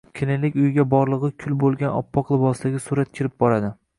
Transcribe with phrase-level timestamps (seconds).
[0.19, 3.71] Kelinlik uyiga borlig`i kul bo`lgan oppoq libosdagi surat kirib boradi